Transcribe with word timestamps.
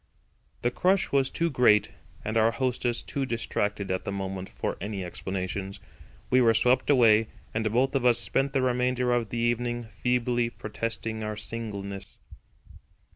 The 0.63 0.71
crush 0.71 1.11
was 1.11 1.29
too 1.29 1.51
great 1.51 1.91
and 2.25 2.35
our 2.35 2.49
hostess 2.49 3.03
too 3.03 3.23
distracted 3.23 3.91
at 3.91 4.03
the 4.03 4.11
moment 4.11 4.49
for 4.49 4.75
any 4.81 5.05
explanations. 5.05 5.79
We 6.31 6.41
were 6.41 6.55
swept 6.55 6.89
away, 6.89 7.27
and 7.53 7.71
both 7.71 7.93
of 7.93 8.03
us 8.03 8.17
spent 8.17 8.53
the 8.53 8.63
remainder 8.63 9.11
of 9.13 9.29
the 9.29 9.37
evening 9.37 9.83
feebly 9.83 10.49
protesting 10.49 11.21
our 11.21 11.37
singleness. 11.37 12.17